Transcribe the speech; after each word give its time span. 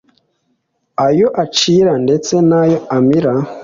ayo 1.07 1.27
acira 1.43 1.93
ndetse 2.05 2.33
nayo 2.49 2.77
amira 2.95 3.33